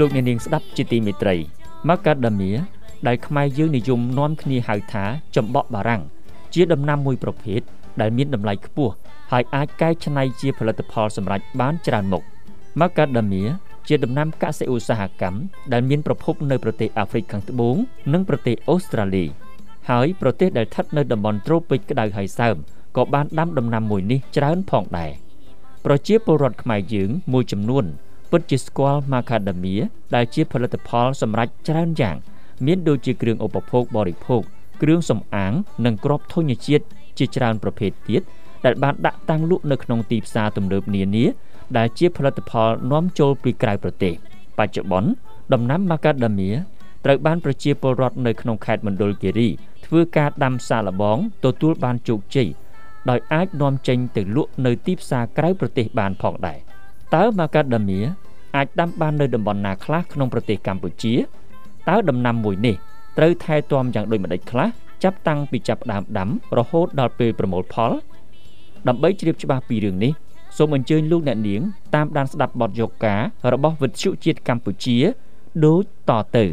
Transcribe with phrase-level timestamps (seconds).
[0.00, 1.36] លោកអ្នកនាងស្ដាប់ជាទីមេត្រី
[1.88, 2.50] ម៉ាកាដាមៀ
[3.06, 5.04] ដែលខ្មែរយើងនិយមនាំគ្នាហៅថា
[5.36, 6.02] ចំបក់បារាំង
[6.54, 7.60] ជាដំណាំមួយប្រភេទ
[8.00, 8.92] ដែលមានតម្លៃខ្ពស់
[9.32, 12.22] ហើយអាចកែច្នៃជាផលិតផលសម្រាប់បានច្រើនមុខ
[12.80, 13.42] ម៉ាកាដាមៀ
[13.88, 15.38] ជាដំណាំកសិឧស្សាហកម្ម
[15.72, 17.76] ដែលមានប្រភពនៅប្រទេសអាហ្វ្រិកខាងត្បូង
[18.12, 19.24] និងប្រទេសអូស្ត្រាលី
[19.90, 22.56] ហើយប្រទេសដែលស្ថិតនៅតំបន់ត្រូពិចក្តៅហើយសើម
[22.96, 25.12] ក៏បានដាំដំណាំមួយនេះច្រើនផងដែរ
[25.84, 27.86] ប្រជាពលរដ្ឋខ្មែរយើងមួយចំនួន
[28.30, 29.82] ពិតជាស្គាល់ Macadamia
[30.14, 32.16] ដែលជាផលិតផលសម្រាប់ច្រើនយ៉ាង
[32.66, 34.42] មានដូចជាគ្រឿងឧបភោគបរិភោគ
[34.82, 35.52] គ្រឿងសម្អាង
[35.86, 36.84] និងគ្រាប់ធញ្ញជាតិ
[37.18, 38.22] ជាច្រើនប្រភេទទៀត
[38.64, 41.24] ដែលបានដាក់តាំងលក់នៅក្នុងទីផ្សារទំនើបនានា
[41.76, 44.14] ដែលជាផលិតផលនាំចូលពីក្រៅប្រទេស
[44.58, 45.10] បច្ចុប្បន្ន
[45.52, 46.54] ដំណាំ Macadamia
[47.04, 49.48] ត្រូវបានប្រជាពលរដ្ឋនៅក្នុងខេត្តមណ្ឌលគិរី
[49.86, 52.48] ធ្វើការដាំសាឡបងទទួលបានជោគជ័យ
[53.10, 56.58] ដោយអាចនាំចេញទៅលក់នៅទីផ្សារក្រៅប្រទេសបានផងដែរ
[57.14, 58.04] តើ Macadamia
[58.56, 61.14] អាចដាំបាននៅតំបន់ណាខ្លះក្នុងប្រទេសកម្ពុជា
[61.88, 62.76] តើដំណាំមួយនេះ
[63.18, 64.68] ត្រូវថែទាំយ៉ាងដូចម្តេចខ្លះ
[65.02, 67.90] ចាប់តាំងពីចាប់ផ្ដើមដាំរហូតដល់ពេលប្រមូលផល
[68.88, 70.12] ដើម្បីជ្រាបច្បាស់ពីរឿងនេះ
[70.56, 71.62] សូមអញ្ជើញលោកអ្នកនាង
[71.94, 73.20] តាមដានស្ដាប់បទយកការ
[73.52, 74.96] របស់វិទ្យុជាតិកម្ពុជា
[75.64, 76.44] ដូចតទៅ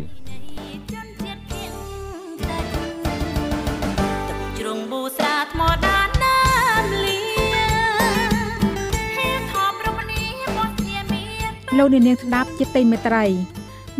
[11.77, 13.25] លោកនាងស្ដាប់ជាទីមេត្រី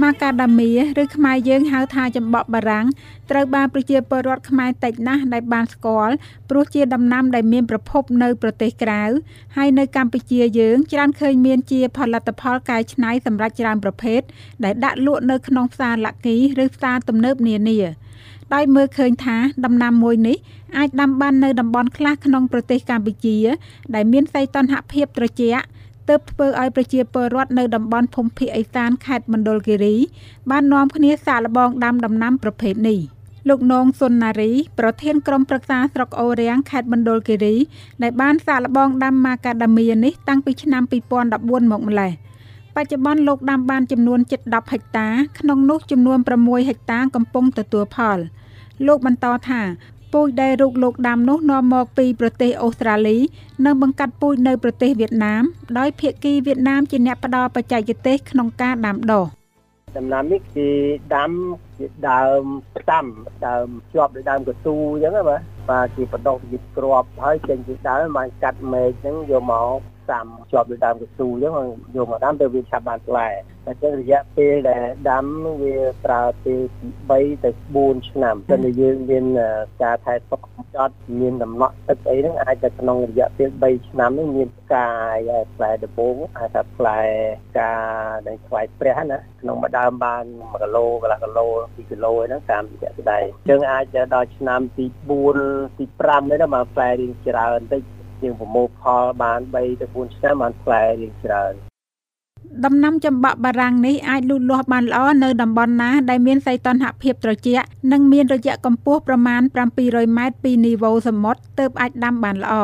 [0.02, 0.70] ម៉ាកាដាមៀ
[1.02, 2.86] ឬខ្មែរយើងហៅថាចំបក់បារាំង
[3.30, 6.14] ត្រូវបានប្រជាពលរដ្ឋខ្មែរតិចណាស់ដែលបានស្គាល់
[6.50, 9.04] ព្រោះជាដំណាំដែលមានប្រភពនៅប្រទេសក្រៅ
[9.58, 14.22] ហើយនៅកម្ពុជាយើងច្រើនឃើញមានជាផលិតផលកែច្នៃសម្រាប់ច្រើនប្រភេទ
[14.64, 17.80] ដែលដាក់លក់នៅក្នុងផ្សារលក្ខីឬផ្សារទំនើបនានា
[18.54, 20.38] ដោយមើលឃើញថាដំណាំមួយនេះ
[20.78, 23.38] អាចដាំបាននៅតំបន់ខ្លះក្នុងប្រទេសកម្ពុជា
[23.96, 25.64] ដែលមានសីតុណ្ហភាពត្រជាក់
[26.10, 29.96] ទើបធ្វើឲ្យប្រជាពលរដ្ឋនៅតំបន់ភូមិភាគឦសានខេត្តមណ្ឌលគិរី
[30.52, 33.00] បាននាំគ្នាសាកល្បងដាំដំណាំប្រភេទនេះ
[33.50, 37.56] លោកនងសុនណារីប្រធានក្រុមប្រឹក្សាស្រុកអូរាំងខេត្តមណ្ឌលគិរី
[38.04, 40.84] ដែលបានសាកល្បងដាំម៉ាកាដាមៀនេះតាំងពីឆ្នាំ
[41.28, 42.12] 2014មកម្លេះ
[42.76, 45.08] បច្ចុប្បន្នលោកដាំបានចំនួនជិត10ហិកតា
[45.40, 48.18] ក្នុងនោះចំនួន6ហិកតាកំពុងទទួលផល
[48.88, 49.62] លោកបន្តថា
[50.14, 53.18] ពូជដែលរូបលោកដាំនោះនាំមកពីប្រទេសអូស្ត្រាលី
[53.66, 55.44] និងបង្កាត់ពូជនៅប្រទេសវៀតណាម
[55.78, 59.26] ដោយភាគីវៀតណាមជាអ្នកផ្ដល់បច្ចេកទេសក្នុងការដាំដុះ
[59.98, 60.70] ដំណាំនេះគេ
[61.16, 61.32] ដាំ
[61.78, 62.44] ជាដើម
[62.76, 63.06] ផ្ដាំ
[63.48, 69.80] ដើមជាប់ដោយដើមកស៊ូអញ្ចឹងបាទបាទគេបដោះជាក្របហើយចេញពីដើមបានកាត់មែកអញ្ចឹងយកមក
[70.10, 71.54] សាំជាប់ដោយដើមកស៊ូអញ្ចឹង
[71.96, 73.28] យកមកដាំទៅវាឆាប់បានផ្លែ
[73.66, 75.26] តែចឹងរយៈពេលដែលដាំ
[75.64, 76.60] វាប្រើពេល
[77.10, 79.26] ពី3ទៅ4ឆ្នាំតែយើងមាន
[79.84, 80.42] ការថែទាំ
[80.76, 85.18] ចត់មានដំណក់ទឹកអីហ្នឹងអាចតែក្នុងរយៈពេល3ឆ្នាំនេះមានផ្កាយ
[85.56, 87.00] ផ្លែដំបូងអាចថាផ្លែ
[87.50, 87.74] ផ្កា
[88.28, 94.86] ដែលខ្វាយព្រះណាក្នុងមួយដើមបាន1គីឡូកន្លះគីឡូ2គីឡូហ្នឹងតាមរយៈស្ដែងចឹងអាចដល់ឆ្នាំទី
[95.32, 97.84] 4ទី5នេះមកផ្លែរៀងច្រើនតិច
[98.22, 101.54] ជាងប្រមូលផលបាន3ទៅ4ឆ្នាំបានផ្លែរៀងច្រើន
[102.66, 109.42] ដំណាំចំបាក់បារាំងនេះអាចលូតលាស់បានល្អនៅតំបន់ណាដែលមានសីតុណ្ហភាពត្រជាក់និងមានរយៈកម្ពស់ប្រមាណ
[109.80, 112.56] 700ម៉ែត្រពីនីវ៉ូសមុទ្រទើបអាចដាំបានល្អ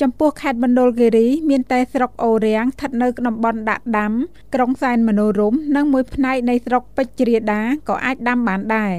[0.00, 4.12] ចំពោះខេត្តមណ្ឌលគិរីមានតែស្រុកអូរាំងស្ថិតនៅតំបន់ដាក់ដាំ
[4.54, 8.94] ក្រុងសែនមនោរម្យនិងមួយផ្នែកនៃស្រុកពេជ្រជ្រាដាក៏អាចដាំបានដែរ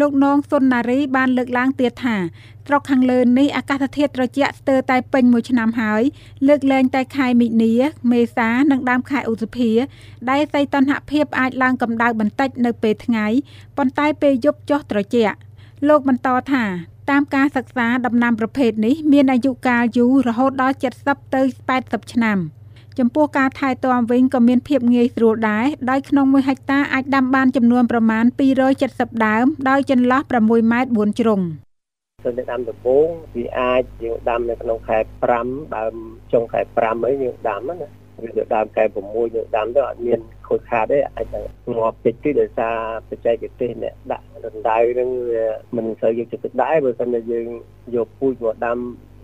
[0.00, 2.16] លោកនងសុនណារីបានលើកឡើងទៀតថា
[2.66, 6.02] ស្រុកខាងលើនេះអាកាសធាតុត្រជាក់ស្ទើរតែពេញមួយឆ្នាំហើយ
[6.48, 7.72] លើកលែងតែខែមិនិនា
[8.12, 9.70] មេសានិងដើមខែឧសភា
[10.30, 13.26] ដែលសីតុណ្ហភាពអាចឡើងកម្ដៅបន្តិចនៅពេលថ្ងៃ
[13.76, 15.36] ប៉ុន្តែពេលយប់ចុះត្រជាក់
[15.88, 16.64] លោកបន្តថា
[17.10, 21.42] តាមការសិក្សាដំណាំប្រភេទនេះមានអាយុកាលយូររហូតដល់70ទៅ
[21.76, 22.38] 80ឆ្នាំ
[22.98, 28.24] ចំពោះការថែទាំវិញក៏មានភាពងាយស្រួលដែរដោយក្នុង1ហិកតាអាចដាំបានចំនួនប្រមាណ
[28.74, 31.40] 270ដើមដោយចន្លោះ6ម៉ែត្រ4ជ្រុង
[32.24, 34.98] ទៅនៅដាំដំបូងវាអាចយើងដាំនៅក្នុងខែ
[35.36, 35.94] 5ដើម
[36.32, 37.88] ចុងខែ5អីយើងដាំណា
[38.26, 42.76] ឬទៅដើមខែ6យើងដាំទៅអត់មានខូចខាតទេអាចងាប់តិចតិចដោយសារ
[43.08, 45.10] បច្ចេកទេសអ្នកដាក់រណ្ដៅនឹង
[45.76, 47.46] មិនសូវយកចិត្តទុកដាក់បើមិនតែយើង
[47.96, 48.78] យកពូជមកដាំ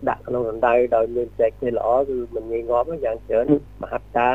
[0.09, 3.45] ដាក់ក្នុងរណ្ដៅដោយមានចែកទេល្អគឺមិនងាយងាប់យ៉ាងច្រើន
[3.81, 4.31] មហត្តា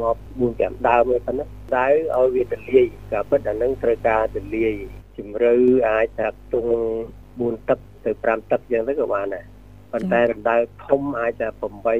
[0.00, 1.44] ងាប់4 5ដើមទេប៉ុណ្ណា
[1.76, 4.74] ដៅឲ្យវាទលាយការពិតអានឹងត្រូវការទលាយ
[5.16, 5.54] ជំរឿ
[5.88, 6.66] អាចថាទុង
[7.16, 9.44] 4ទឹកទៅ5ទឹកយ៉ាងទៅក៏បានដែរ
[9.92, 10.56] ប៉ុន្តែរណ្ដៅ
[10.86, 11.48] ធំអាចថា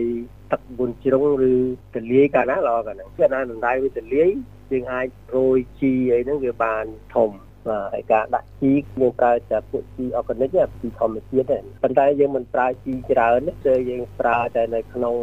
[0.01, 1.55] 8ទឹក4ជ្រុងឬ
[1.95, 4.31] ទលាយកាលណាល្អកាលហ្នឹងគឺណារណ្ដៅវាទលាយ
[4.71, 5.07] យើងអាច
[5.37, 6.85] រោយជីអីហ្នឹងវាបាន
[7.15, 7.31] ធំ
[7.69, 10.51] បាទហើយការដាក់ជីយើងប្រើតែពួកជីអอร์ហ្គានិក
[10.81, 15.17] ពីធម្មជាតិទេប៉ុន្តែយើងមិនប្រើជីច្រើនទេគឺយើងប្រើតែនៅក្នុង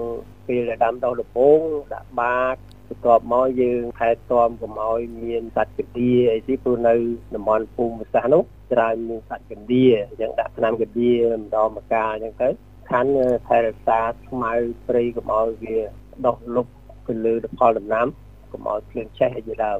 [0.48, 1.62] ពេលដែលដាំដុះដំបូង
[1.94, 2.56] ដាក់បាត
[2.88, 6.96] បន្ទាប់មកយើងថែទាំកុំឲ្យមានសត្វកណ្ដៀអីទីព្រោះនៅ
[7.36, 12.50] តំបន់ភូមិសាស្ត្រនោះច្រើនមានសត្វកណ្ដៀអញ្ចឹងដាក់ថ្នាំកណ្ដៀម្ដងម្កាលអញ្ចឹងទៅ
[12.90, 13.12] ខាន់
[13.48, 14.54] ថែរក្សាស្មៅ
[14.88, 15.78] ព្រៃកុំឲ្យវា
[16.26, 16.68] ដុះលុប
[17.08, 18.08] ទៅលើផលដំណាំ
[18.52, 19.80] កុំឲ្យភ្លៀងឆេះអីជាដើម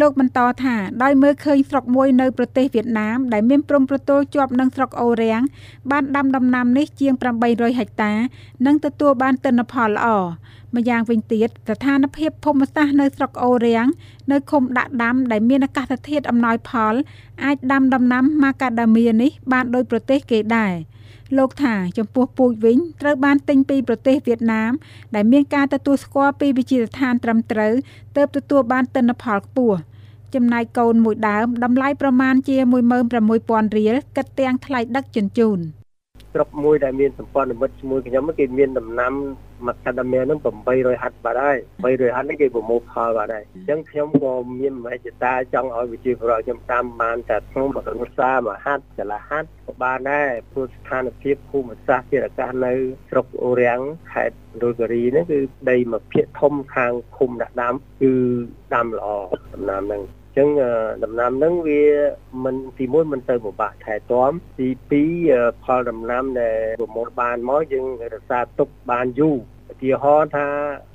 [0.00, 5.42] លោកបន្តថា ដោយមើលឃើញស្រុកមួយនៅប្រទេសវៀតណាម ដែលមានព្រំប្រទល់ជាប់នឹងស្រុកអូររាំង
[5.90, 7.12] បានដាំដំណាំនេះជាង
[7.46, 8.12] 800ហិកតា
[8.66, 10.08] និងទទួលបានទិន្នផលល្អ
[10.74, 13.86] ម្យ៉ាងវិញទៀតស្ថានភាពភូមិសាស្ត្រនៅស្រុកអូររាំង
[14.32, 16.94] នៅឃុំដាក់ដាំដែលមានអាកាសធាតុអំណោយផល
[17.44, 20.74] អាចដាំដំណាំម៉ាកាដាមៀនេះបានដោយប្រទេសគេដែរ
[21.36, 24.72] លោកថាចំពោះពូជវិញត្រូវបានទិញពីប្រទេសវៀតណាម
[25.14, 27.72] ដែលមានការទទួលស្គាល់ពីវិជាឋានត្រឹមត្រូវ
[28.16, 29.78] ទើបទទួលបានទិន្នផលខ្ពស់
[30.34, 32.56] ចំណែកកូនមួយដើមតម្លៃប្រមាណជា
[33.16, 35.60] 16000រៀលគិតទាំងថ្លៃដឹកជញ្ជូន
[36.36, 39.12] ស្រុកមួយដែលមានសម្ព័ន្ធមិត្តជាមួយខ្ញុំគេមានដំណាំ
[39.66, 40.38] មកកាដាមៀនឹង
[40.70, 52.72] 800ហាត់បាត់ហើយ800ហាត់នេះគេប្រមូលផលបាត់ហើយអញ្ចឹងខ្ញុំក៏មានមហិច្ឆតាចង់ឲ្យវិជាប្រវត្តិខ្ញុំតាមបានតែក្នុងបរិវសាមួយហាត់ចន្លះហាត់ក៏បានដែរព្រោះស្ថានភាពភូមិសាស្ត្រជាអាកាសនៅ
[53.08, 53.80] ស្រុកអូរាំង
[54.12, 55.38] ខេត្តរុលគិរីនេះគឺ
[55.70, 58.12] ដីមួយភាគធំខាងឃុំដាក់ដាំគឺ
[58.74, 59.08] ដាំល្អ
[59.54, 60.02] ដំណាំហ្នឹង
[60.36, 60.48] ចឹង
[61.04, 61.82] ដំណាំហ្នឹងវា
[62.44, 64.68] មិនទីមួយមិនទៅពិបាកថែទាំទី
[65.16, 69.36] 2ផលដំណាំដែលប្រមូលបានមកយើងរក្សាទុកបានយូរ
[69.72, 70.46] ឧទាហរណ៍ថា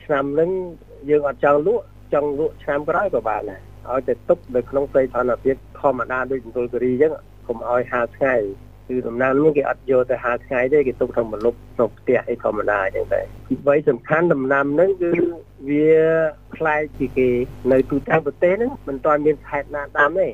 [0.03, 0.51] ឆ្នាំហ្នឹង
[1.09, 1.83] យើងអត់ចង់លក់
[2.13, 7.11] ចង់លក់ឆ្នាំក្រោយក៏បានដែរឲ្យតែទុកនៅក្នុងសីតុណ្ហភាពធម្មតាដូចមណ្ឌលគិរីអញ្ចឹង
[7.47, 8.35] កុំឲ្យហាលថ្ងៃ
[8.91, 15.11] គឺដំណាំនេះគេអត់យកទៅហាលថ្ងៃទេគេទុកក្នុងម្លប់ក្នុងផ្ទះអីធម្មតាអញ្ចឹងតែទី3សំខាន់ដំណាំហ្នឹងគឺ
[15.69, 15.91] វា
[16.55, 17.29] ប្លែកពីគេ
[17.71, 20.29] នៅទូទាំងប្រទេសហ្នឹងមិនទាន់មានខេត្តណាដាំទេ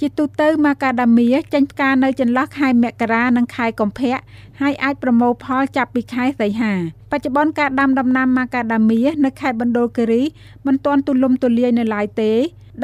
[0.00, 4.16] ជាទូទៅម៉ាកាដាមៀចេញផ្កានៅចន្លោះខែមករានិងខែកុម្ភៈ
[4.60, 6.72] ហើយអាចប្រមូលផលចាប់ពីខែសីហា
[7.12, 10.22] បច្ចុប្បន្នការដាំដំណាំម៉ាកាដាមៀនៅខេត្តបណ្ឌលគិរី
[10.66, 12.32] មិនទាន់ទូលំទូលាយនៅឡើយទេ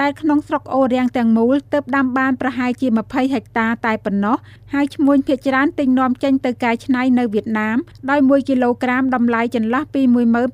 [0.01, 4.37] ដែលក្នុងស្រុកអូររាំងទាំងមូលទើបដាំបានប្រហែលជា20ហិកតាតែប៉ុណ្ណោះ
[4.73, 7.77] ហើយឈ្មួញភាគច្រើនទិញនាំចេញទៅកែច្នៃនៅវៀតណាម
[8.11, 10.03] ដោយ1គីឡូក្រាមតម្លៃចន្លោះពី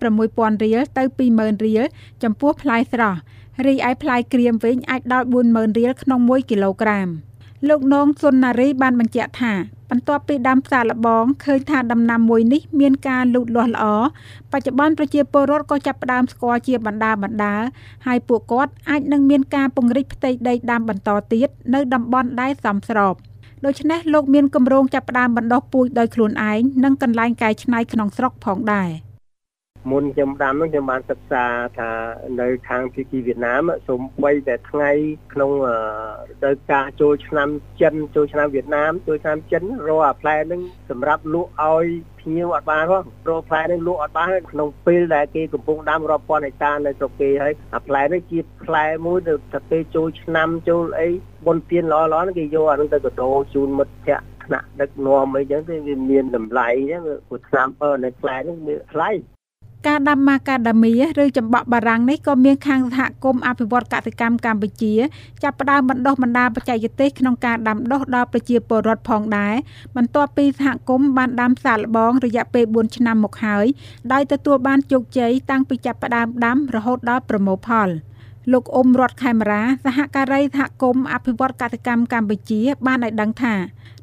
[0.06, 1.03] 16000រៀលទៅ
[1.35, 1.82] 20000រៀល
[2.23, 3.19] ចំពោះផ្លែស្រស់
[3.67, 7.09] រីឯផ្លែក្រៀមវិញអាចដល់40000រៀលក្នុង1គីឡូក្រាម
[7.67, 9.53] លោកនងសុនណារីបានបញ្ជាក់ថា
[9.91, 13.87] បន្ទាប់ពីដាំផ្សាលបងឃើញថាដំណាំមួយនេះមានការលូតលាស់ល្អ
[14.53, 17.55] បច្ចុប្បន្នប្រជាពលរដ្ឋក៏ចាប់ផ្ដើមស្គាល់ជាបណ្ដាបណ្ដា
[18.07, 23.15] ហើយពួកគាត់អាចនឹងមានការពង្រីកផ្ទៃដីដាំបន្តទៀតនៅតំបន់ដែលសមស្រប
[23.65, 28.91] ដូច្នេះលោកមានគម្រោងចាប់ផ្ដើមបណ្ដុះពូជដោយខ្លួនឯងនិងកន្លែងកែច្នៃក្នុងស្រុកផងដែរ។
[29.91, 31.45] មុនខ្ញុំដាំនោះខ្ញុំបានសិក្សា
[31.79, 31.91] ថា
[32.41, 34.91] នៅខាងភាគីវៀតណាមសូម្បីតែថ្ងៃ
[35.33, 35.51] ក្នុង
[36.38, 37.49] រដូវកាលចូលឆ្នាំ
[37.81, 41.87] ចិនចូលឆ្នាំវៀតណាមចូលឆ្នាំចិនរកអាផ្លែហ្នឹងសម្រាប់លក់ឲ្យ
[42.20, 51.08] ភ្ញៀវអត់បានផងព្រោះផ្លែនេះលក់អត់បានក្នុងពេលដែលគេកំពុងដាំរាប់ពាន់ហិកតានៅស្រុកគេហើយអាផ្លែនេះជាផ្លែមួយទៅតែពេលចូលឆ្នាំចូលអី
[51.46, 59.11] បុណ្យទានល្អល្អគេយកអានោះទៅកដោជូនមិត្តភ័ក្តិថ្នាក់ដឹកនាំអីចឹងទៅវាមានតម្លៃចឹងព្រោះឆ្នាំអឺនៅផ្លែនេះមានថ្លៃ
[59.87, 60.93] ការដាំម៉ាកាដាមៀ
[61.23, 64.95] ឬចម្បក់បារាំងនេះក៏មានខាងសហគមន៍អភិវឌ្ឍកសិកម្មកម្ពុជា
[65.43, 69.55] ចាប់ផ្ដើមបណ្ដុះបណ្ដាលបច្ចេកទេសក្នុងការដាំដុះដល់ប្រជាពលរដ្ឋផងដែរ
[69.97, 73.67] បន្ទាប់ពីសហគមន៍បានដាំសាកល្បងរយៈពេល4ឆ្នាំមកហើយ
[74.12, 77.88] ដោយទទួលបានជោគជ័យតាំងពីចាប់ផ្ដើមដាំរហូតដល់ប្រមូលផល។
[78.52, 83.55] លោកអ៊ុំរតខេមរាសហការីសហគមន៍អភិវឌ្ឍកសិកម្មកម្ពុជា បានឲ្យដឹងថា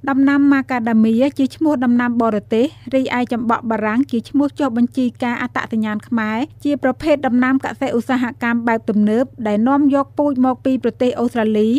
[0.10, 11.70] ដំណាំម៉ាកាដាមៀជាឈ្មោះដំណាំបរទេសរីឯចម្បក់បារាំងជាឈ្មោះចុះបញ្ជីការអត្តសញ្ញាណខ្មែរជាប្រភេទដំណាំកសិឧស្សាហកម្មបែបទំនើបដែលនាំយកពូជមកពីប្រទេសអូស្ត្រាលី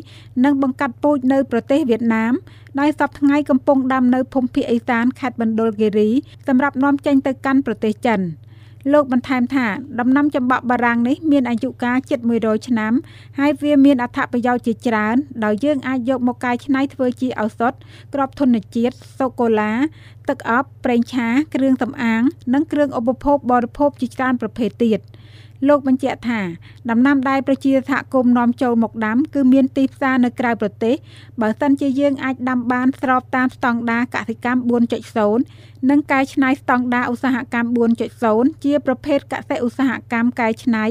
[0.45, 2.33] និងបង្កាត់ពូជនៅប្រទេសវៀតណាម
[2.81, 6.11] ដោយសពថ្ងៃកំពុងដាំនៅភូមិភាគឦសានខេត្តបណ្ឌុលគិរី
[6.47, 8.21] សម្រាប់នាំចេញទៅកាន់ប្រទេសចិន។
[8.93, 9.67] លោកបន្ថែមថា
[10.01, 12.93] ដំណាំចម្បាក់បារាំងនេះមានអាយុកាលជិត100ឆ្នាំ
[13.39, 17.73] ហើយវាមានអត្ថប្រយោជន៍ជាច្រើនដោយយើងអាចយកមកកែច្នៃធ្វើជាឱសថ
[18.15, 19.73] ក្របធនជាតិសូកូឡា
[20.29, 22.23] ទឹកអប់ប្រេងឆាគ្រឿងសម្អាង
[22.55, 25.01] និងគ្រឿងឧបភោគបរិភោគជាច្រើនប្រភេទទៀត។
[25.69, 26.41] លោកបញ្ជាក់ថា
[26.91, 30.95] ដំណាំដែលប្រជាសហគមន៍នាំចូលមកដាំគឺមានទីផ្សារនៅក្រៅប្រទេស
[31.41, 34.61] បើសិនជាយើងអាចដាំបានស្របតាមស្តង់ដារកសិកម្ម
[35.27, 37.79] 4.0និងកែច្នៃស្តង់ដារឧស្សាហកម្ម
[38.17, 40.85] 4.0ជាប្រភេទកសិឧស្សាហកម្មកែច្នៃ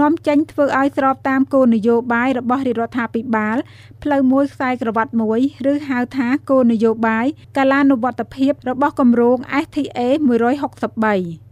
[0.00, 3.56] នាំចេញធ្វើឲ្យស្របតាមគោលនយោបាយរបស់រាជរដ្ឋាភិបាល
[4.02, 11.49] ផ្លូវមួយខ្សែក្រវ៉ាត់មួយឬហៅថាគោលនយោបាយកាលានុវត្តភាពរបស់គម្រោង STA 163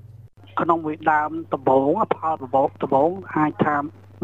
[0.60, 3.76] ក្នុងមួយដើមដំបងផលដំបងដំបងអាចថា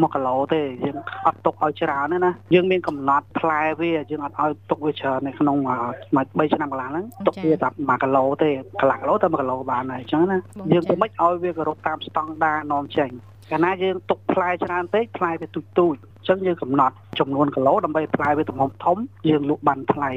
[0.02, 8.50] 1គីឡូទេយើងអត់ទុកឲ្យច្រើនទេណាយើងមានកំណត់ផ្លែវាយើងអត់ឲ្យទុកវាច្រើននៅក្នុង3ឆ្នាំកន្លងហ្នឹងទុកវាតែ1គីឡូទេ
[8.80, 10.38] កន្លះគីឡូតែ1គីឡូបានហើយអញ្ចឹងណា
[10.72, 13.10] យើងទៅមិនឲ្យវាគោរពតាមស្តង់ដារនាំចេញ
[13.50, 18.96] កាលណាយើងទុកផ្លែច្រើនពេកផ្លែវាទូចទូចអញ្ចឹងយើងកំណត់ចំនួនគីឡូដើម្បីផ្លែវាទំហំធំ
[19.28, 20.10] យើងលក់បានថ្លៃ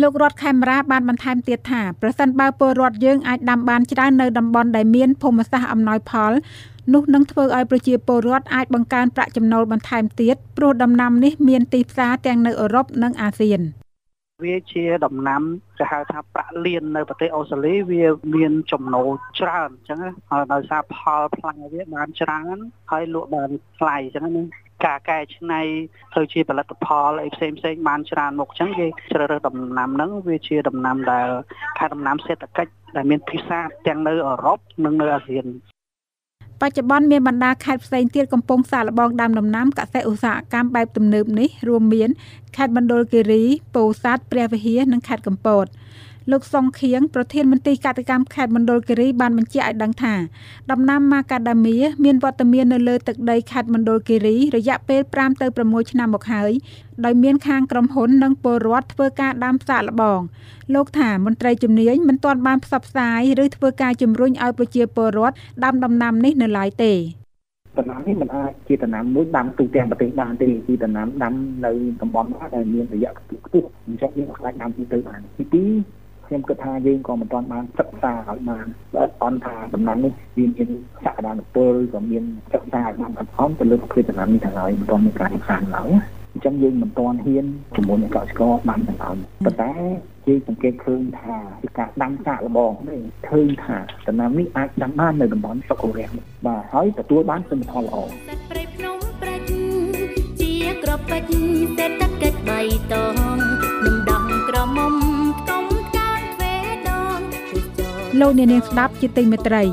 [0.00, 6.32] លោករដ្ឋខេមរាបានបន្ថែមទៀតថាប្រសិនបើពលរដ្ឋយើងអាចដាំបានច្រើននៅតំបន់ដែលមានភូមិសាស្ត្រអំណោយផល
[6.92, 13.60] នោះនឹងធ្វើឲ្យប្រជាពលរដ្ឋអាចបង្កើនប្រាក់ចំណូលបន្ថែមទៀតព្រោះដំណាំនេះមានទីផ្សារទាំងនៅអឺរ៉ុបនិងអាស៊ាន
[14.44, 15.42] វាជាដំណាំ
[15.78, 18.04] គេហៅថាប្រាក់លៀននៅប្រទេសអូស្ត្រាលីវា
[18.34, 19.08] មានចំណូល
[19.40, 19.98] ច្រើនអញ្ចឹង
[20.30, 22.56] ហើយដោយសារផលផ្លែវាបានច្រើន
[22.90, 24.44] ហើយលក់បានថ្លៃអញ្ចឹងណា
[24.86, 25.60] ការកែច្នៃ
[26.14, 31.28] ទៅជាផលិតផលអីផ្សេងផ្សេងបានច្រើនមុខអញ្ចឹងគេជ្រើសរើសដំណាំហ្នឹងវាជាដំណាំដែល
[31.78, 35.46] ខែដំណាំសេដ្ឋកិច្ចដែលមានភាសាទាំងនៅអឺរ៉ុបនិងនៅអាស៊ាន
[36.60, 42.10] បច្ចុប្បន្នមានបណ្ដាខេត្តផ្សេងទៀតកំពុងសាកល្បងដាំដំណាំកសិឧស្សាហកម្មបែបទំនើបនេះរួមមាន
[42.56, 43.42] ខេត្តមណ្ឌលគិរី
[43.74, 45.66] ពោធិ៍សាត់ព្រះវិហារនិងខេត្តកំពត
[46.30, 50.14] លោកសុងខៀងប្រធានមន្ត្រីកសិកម្មខេត្តមណ្ឌលគិរីបានបញ្ជាក់ឲ្យដឹងថា
[50.70, 56.52] ដំណាំម៉ាកាដាមៀមានវត្តមាននៅលើទឹកដីខេត្តមណ្ឌលគិរីរយៈពេល5ទៅ6ឆ្នាំមកហើយ
[57.04, 60.20] ដោយមានខាងក្រុមហ៊ុននិងពលរដ្ឋធ្វើការដាំសាកល្បង
[60.74, 65.34] លោកថាមន្ត្រីជំនាញមិនទាន់បានផ្សព្វផ្សាយឬធ្វើការជំរុញឲ្យប្រជាពលរដ្ឋ
[65.64, 66.92] ដាំដំណាំនេះនៅឡើយទេ
[67.78, 71.34] ដំណាំនេះមិនអាចជាដំណាំមួយដាំទូទាំងប្រទេសបានទេគឺដំណាំដាំ
[71.64, 75.20] នៅតំបន់ណាដែលមានរយៈខ្ពស់អញ្ចឹងយើងខ្លាចដាំទីទៅបាន
[75.54, 75.99] ទី2
[76.30, 80.68] ខ្ញុំគិតថាយើងក៏មិនទាន់បានសិក្សាឲ្យបានបើអត់ថាដំណាំនេះវាមាន
[81.04, 85.90] សក្តានុពលក៏មានសិក្សាឲ្យបានអត់អន់ទៅលើប្រភេទដំណាំនេះទាំងហើយមិនទាន់មានការសិក្សាឡើយ
[86.32, 87.46] អញ្ចឹងយើងមិនទាន់ហ៊ាន
[87.76, 89.72] ជាមួយនឹងកសិករបានទាំងហើយប៉ុន្តែ
[90.28, 93.76] យើងសង្កេតឃើញថាពីការដាំសាកល្បងនេះឃើញថា
[94.08, 96.12] ដំណាំនេះអាចដាំបាននៅតំបន់សុខរាំ
[96.46, 97.96] បាទហើយទទួលបានទិន្នផលល្អ
[98.50, 99.44] ព្រៃភ្នំប្រាច់
[100.40, 101.42] ជាក្របពេជ្រ
[101.76, 102.60] សេដ្ឋកិច្ចបៃ
[102.92, 103.14] តង
[103.84, 104.99] នឹងដំក្រមុំ
[108.18, 109.64] លោកអ្នកនាងស្ដាប់ជាទីមេត្រី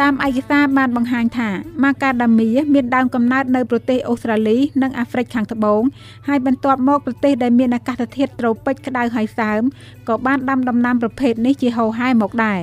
[0.00, 1.50] តាមឯកសារបានបង្ហាញថា
[1.82, 5.82] ម៉ាកាដាមៀមានដើមកំណើតនៅប្រទេសអូស្ត្រាលី និងអាហ្វ្រិកខាងត្បូង
[6.28, 9.62] ហើយបន្ទាប់មកប្រទេសដែលមានអាកាសធាតុត្រូពិចក្តៅហើយសើម
[10.08, 12.60] ក៏បានដាំដំណាំប្រភេទនេះជាហូរហែមកដែរ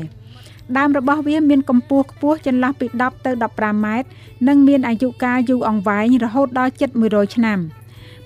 [0.77, 4.07] ដើមរបស់វាមានកម្ពស់ខ្ពស់ចន្លោះពី10ទៅ15ម៉ែត្រ
[4.47, 7.59] និងមានអាយុកាលយូរអង្វែងរហូតដល់ជិត100ឆ្នាំ។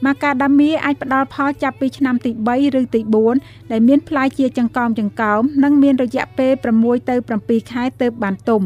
[0.06, 3.02] ម៉ាកាដាមៀអាចផ្ដល់ផលចាប់ពីឆ្នាំទី3ឬទី
[3.36, 8.62] 4ដែលមានផ្លែជាចង្កោមចង្កោមនិងមានរយៈពេល6ទៅ7ខែទើបបានទុំ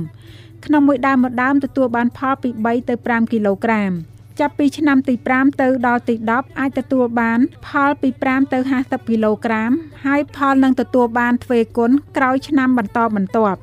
[0.65, 3.91] ក្នុងមួយដើមមួយដើមទទួលបានផលពី3ទៅ5គីឡូក្រាម
[4.39, 9.71] ចាប់ពីឆ្នាំទី5ទៅដល់ទី10អាចទទួលបានផលពី5ទៅ50គីឡូក្រាម
[10.05, 13.59] ហើយផលនឹងទទួលបានទ្វេគុណក្រោយឆ្នាំបន្តបន្ទាប់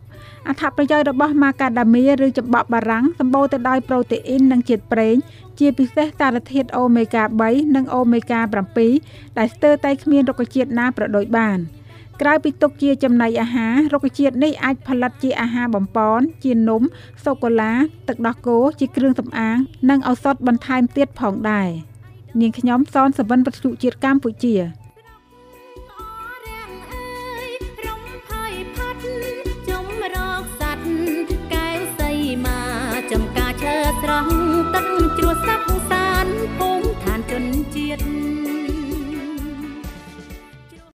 [0.48, 5.16] អត្ថប្រយោជន៍របស់ម៉ាកាដាមៀឬចំបក់បារាំងសម្បូរទៅដោយប្រូតេអ៊ីននិងជាតិប្រេង
[5.58, 8.40] ជាពិសេសសារធាតុអូមេហ្គា3និងអូមេហ្គា
[8.88, 11.58] 7ដែលស្ទើរតែគ្មានរុក្ខជាតិណាប្រដូចបាន
[12.20, 16.82] ក្រៅពីទុកជាចំណីអាហាររុក្ខជាតិនេះអាចផលិតជាអាហារបំពន់ជានំ
[17.24, 17.72] សូកូឡា
[18.08, 19.56] ទឹកដោះគោជាគ្រឿងសម្អាង
[19.90, 21.68] និងឱសថបន្ថែមទៀតផងដែរ
[22.40, 24.54] នាងខ្ញុំសនសវិនវັດជុជាតិកម្ពុជា